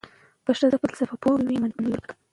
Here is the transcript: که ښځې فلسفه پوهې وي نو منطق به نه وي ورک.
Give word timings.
که 0.45 0.51
ښځې 0.59 0.77
فلسفه 0.83 1.15
پوهې 1.21 1.43
وي 1.47 1.55
نو 1.55 1.61
منطق 1.63 1.77
به 1.77 1.83
نه 1.83 1.87
وي 1.89 1.91
ورک. 1.95 2.09